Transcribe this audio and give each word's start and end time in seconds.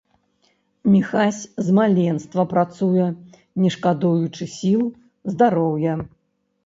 Міхась 0.93 1.41
з 1.65 1.75
маленства 1.81 2.45
працуе 2.53 3.05
не 3.65 3.69
шкадуючы 3.79 4.43
сіл, 4.57 4.83
здароўя. 5.35 5.93